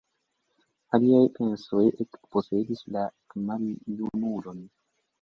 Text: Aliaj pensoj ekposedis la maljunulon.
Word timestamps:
Aliaj 0.97 1.19
pensoj 1.35 1.85
ekposedis 2.07 2.85
la 2.99 3.07
maljunulon. 3.47 4.69